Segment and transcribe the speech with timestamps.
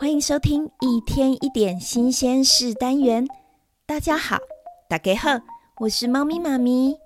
[0.00, 3.28] 欢迎收听一天一点新鲜事单元。
[3.84, 4.38] 大家好，
[4.88, 5.28] 大家好，
[5.78, 6.96] 我是猫咪妈咪。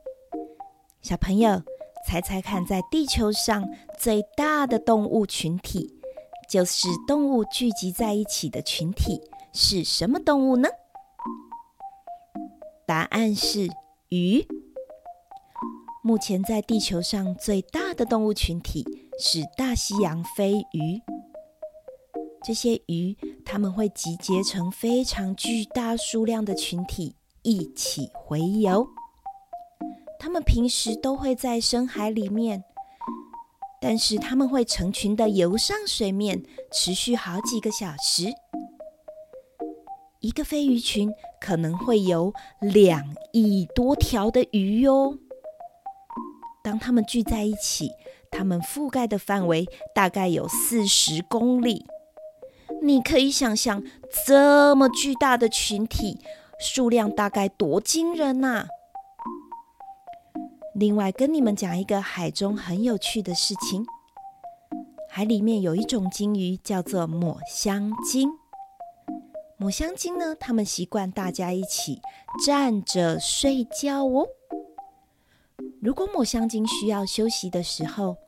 [1.02, 1.60] 小朋友，
[2.06, 3.68] 猜猜看，在地球上
[3.98, 5.92] 最大的动物群体，
[6.48, 9.20] 就是动物聚集在一起的群体，
[9.52, 10.68] 是什么动物呢？
[12.86, 13.68] 答案是
[14.10, 14.46] 鱼。
[16.00, 18.84] 目前在地球上最大的动物群体
[19.18, 21.02] 是大西洋飞鱼。
[22.44, 28.86] 这些鱼，它们会集结成非常巨大数量的群体，一起洄游。
[30.18, 32.62] 它们平时都会在深海里面，
[33.80, 38.26] 但是它们会成群的游上水面，持续好几个小时。
[40.20, 45.18] 一个飞鱼群可能会有两亿多条的鱼哟。
[46.62, 47.90] 当它们聚在一起，
[48.30, 51.86] 它们覆盖的范围大概有四十公里。
[52.84, 53.82] 你可以想象，
[54.26, 56.20] 这么巨大的群体，
[56.58, 58.66] 数量大概多惊人呐！
[60.74, 63.86] 另外，跟你们讲一个海中很有趣的事情：
[65.08, 68.30] 海里面有一种鲸鱼叫做抹香鲸。
[69.56, 72.02] 抹香鲸呢，它们习惯大家一起
[72.44, 74.26] 站着睡觉哦。
[75.80, 78.18] 如果抹香鲸需要休息的时候，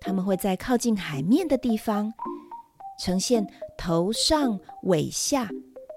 [0.00, 2.12] 它们会在靠近海面的地方。
[2.98, 3.44] 呈现
[3.84, 5.48] 头上尾下，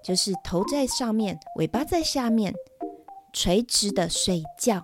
[0.03, 2.51] 就是头在上面，尾巴在下面，
[3.31, 4.83] 垂直的睡觉。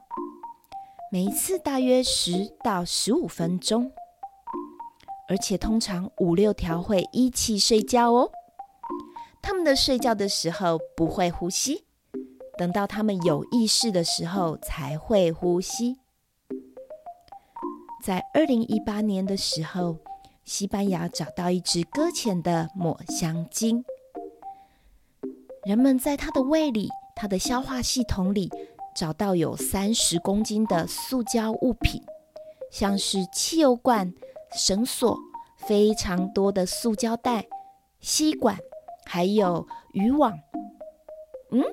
[1.11, 3.91] 每一次大约十到十五分钟，
[5.27, 8.31] 而且通常五六条会一起睡觉哦。
[9.41, 11.83] 他们的睡觉的时候不会呼吸，
[12.55, 15.97] 等到他们有意识的时候才会呼吸。
[18.03, 19.97] 在二零一八年的时候，
[20.43, 23.85] 西班牙找到一只搁浅的抹香鲸，
[25.63, 28.49] 人们在它的胃里、它的消化系统里
[28.95, 32.01] 找到有三十公斤的塑胶物品，
[32.71, 34.13] 像是汽油罐、
[34.53, 35.17] 绳索、
[35.57, 37.47] 非常多的塑胶袋、
[37.99, 38.57] 吸管，
[39.05, 40.37] 还有渔网。
[41.51, 41.63] 嗯，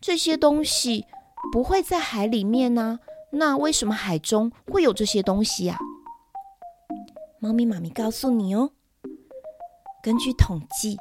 [0.00, 1.06] 这些东西
[1.50, 3.00] 不会在海里面呢？
[3.30, 5.78] 那为什么海中会有这些东西呀？
[7.44, 8.70] 猫咪妈咪告诉你哦，
[10.02, 10.96] 根据统计，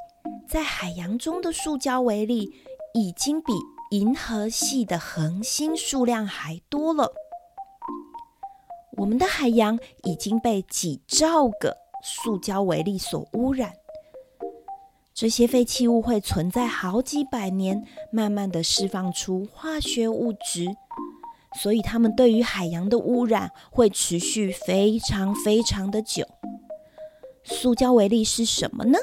[0.46, 2.54] 在海洋中的塑胶微粒
[2.94, 3.54] 已经比
[3.92, 7.14] 银河系的恒星数量还多了。
[8.98, 13.72] 我们的海洋已经被几兆个塑胶微粒所污染。
[15.14, 20.76] 这些废弃物会存在好几百年，慢慢的释放出化学物质。
[21.62, 26.26] 所以，它们对于海洋的污染会持续非常非常的久。
[27.44, 28.98] 塑胶微粒是什么呢？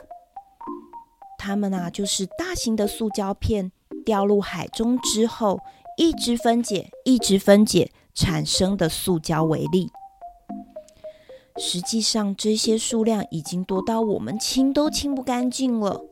[1.39, 3.71] 它们啊，就是大型的塑胶片
[4.05, 5.61] 掉入海中之后，
[5.97, 9.91] 一直分解，一直分解产生的塑胶微粒。
[11.57, 16.03] 实际上，这些数量已经多到我们清都清不干净了。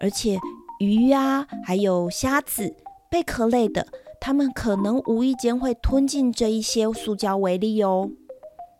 [0.00, 0.38] 而且，
[0.78, 2.76] 鱼呀，还有虾子、
[3.10, 3.86] 贝壳类的。
[4.20, 8.10] 它们可能无意间会吞进这一些塑胶微粒哦。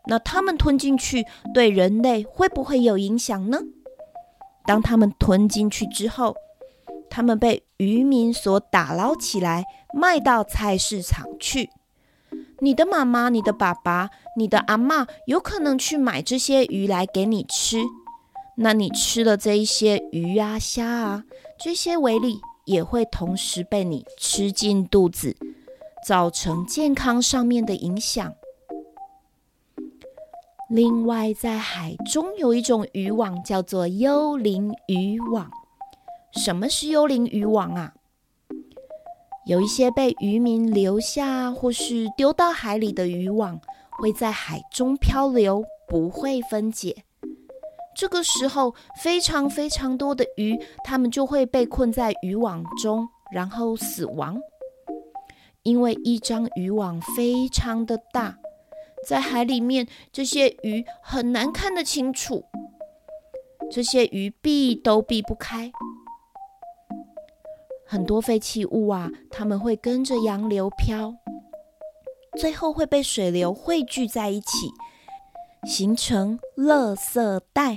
[0.07, 3.61] 那它们吞进去对人类会不会有影响呢？
[4.67, 6.37] 当它们吞进去之后，
[7.09, 9.65] 它们被渔民所打捞起来，
[9.95, 11.71] 卖到菜市场去。
[12.61, 17.79] 你的妈妈、你的爸爸、你的阿嬷有可能去买这些鱼来给你吃。
[18.57, 21.25] 那你吃了这一些鱼啊、虾啊，
[21.59, 22.41] 这些微粒。
[22.65, 25.37] 也会同时被你吃进肚子，
[26.07, 28.35] 造成健康上面的影响。
[30.69, 35.51] 另外，在海中有一种渔网叫做幽灵渔网。
[36.33, 37.95] 什么是幽灵渔网啊？
[39.47, 43.61] 有一些被渔民留下或是丢到海里的渔网，
[43.91, 47.03] 会在海中漂流，不会分解。
[48.01, 54.41] 这个时候，非常非常多的鱼，它们就会被困在渔网中，然后死亡。
[55.65, 58.39] 因为一张渔网非常的大，
[59.07, 62.47] 在海里面，这些鱼很难看得清楚，
[63.71, 65.71] 这些鱼避都避不开。
[67.87, 71.15] 很多废弃物啊，它们会跟着洋流飘，
[72.39, 74.71] 最后会被水流汇聚在一起。
[75.67, 77.77] 形成垃圾带，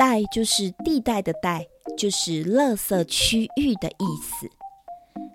[0.00, 4.48] 带就是地带的带，就是垃圾区域的意思。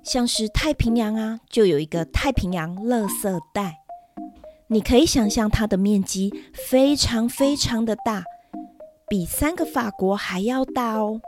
[0.03, 3.81] 像是太平洋啊，就有一个太平洋垃圾带。
[4.65, 8.23] 你可以想象它的面积非常非常的大，
[9.07, 11.21] 比三个法国还要大哦。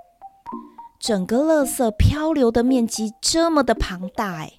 [0.99, 4.51] 整个垃圾漂流的面积这么的庞大哎，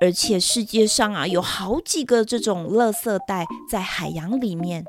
[0.00, 4.84] 而且世界上啊有好几个这种垃圾带在海洋里面。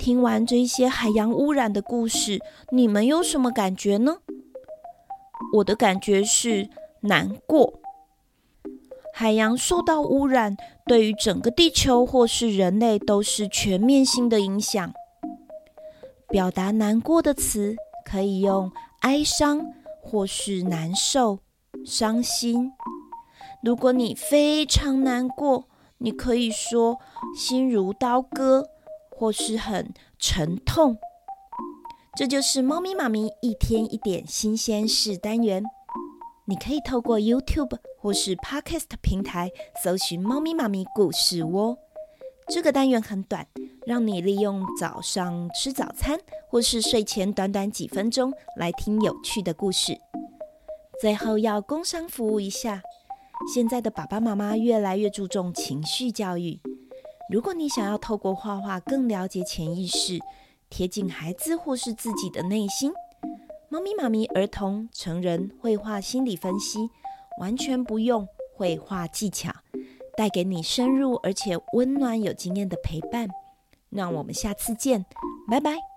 [0.00, 4.16] 听完这些海洋污染的故事，你们有什么感觉呢？
[5.56, 6.70] 我的感觉是
[7.00, 7.82] 难过。
[9.12, 10.56] 海洋受到污染，
[10.86, 14.90] 对于整个地球或是人类都是全面性的影响。
[16.30, 19.66] 表达难过的词可以用哀伤
[20.00, 21.40] 或是难受、
[21.84, 22.72] 伤心。
[23.62, 25.68] 如果你非常难过，
[25.98, 26.98] 你可以说
[27.36, 28.70] 心如刀割，
[29.20, 30.96] 或是很沉痛。
[32.16, 35.62] 这就是猫咪妈咪一天一点新鲜事单元。
[36.46, 39.50] 你可以透过 YouTube 或是 Podcast 平台
[39.84, 41.76] 搜寻“猫咪妈咪故事窝”。
[42.48, 43.46] 这个单元很短，
[43.86, 46.18] 让你利用早上吃早餐
[46.48, 50.00] 或是睡前短短几分钟来听有趣的故事。
[50.98, 52.82] 最后要工商服务一下，
[53.54, 56.58] 现在的爸爸妈妈越来越注重情绪教育。
[57.30, 60.18] 如果你想要透过画画更了解潜意识，
[60.68, 62.92] 贴近孩子或是自己的内心，
[63.68, 66.90] 猫咪妈咪儿童成人绘画心理分析，
[67.38, 69.52] 完全不用绘画技巧。
[70.16, 73.28] 带给你深入而且温暖有经验的陪伴，
[73.90, 75.06] 那我们下次见，
[75.48, 75.89] 拜拜。